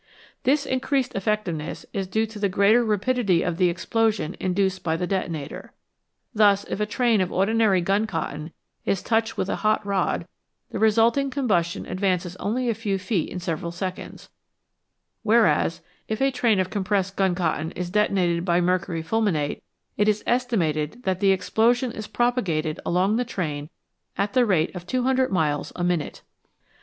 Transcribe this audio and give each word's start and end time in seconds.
This 0.45 0.65
increased 0.65 1.13
effectiveness 1.13 1.85
is 1.93 2.07
due 2.07 2.25
to 2.25 2.39
the 2.39 2.49
greater 2.49 2.83
rapidity 2.83 3.43
of 3.43 3.57
the 3.57 3.69
explosion 3.69 4.35
induced 4.39 4.83
by 4.83 4.97
the 4.97 5.05
detonator. 5.05 5.73
Thus 6.33 6.63
if 6.63 6.79
a 6.79 6.87
train 6.87 7.21
of 7.21 7.31
ordinary 7.31 7.81
gun 7.81 8.07
cotton 8.07 8.51
is 8.83 9.03
touched 9.03 9.37
with 9.37 9.47
a 9.47 9.57
hot 9.57 9.85
rod 9.85 10.25
the 10.71 10.79
resulting 10.79 11.29
combustion 11.29 11.85
advances 11.85 12.35
only 12.37 12.67
a 12.67 12.73
few 12.73 12.97
feet 12.97 13.29
in 13.29 13.39
several 13.39 13.71
seconds, 13.71 14.31
whereas 15.21 15.81
if 16.07 16.19
a 16.19 16.31
train 16.31 16.59
of 16.59 16.71
compressed 16.71 17.15
gun 17.15 17.35
cotton 17.35 17.69
is 17.73 17.91
detonated 17.91 18.43
by 18.43 18.59
mercury 18.59 19.03
fulminate 19.03 19.61
it 19.97 20.09
is 20.09 20.23
estimated 20.25 21.03
that 21.03 21.19
the 21.19 21.31
explosion 21.31 21.91
is 21.91 22.07
propagated 22.07 22.79
along 22.87 23.17
the 23.17 23.23
train 23.23 23.69
at 24.17 24.33
the 24.33 24.47
rate 24.47 24.73
of 24.75 24.87
200 24.87 25.31
miles 25.31 25.71
a 25.75 25.83
minute. 25.83 26.23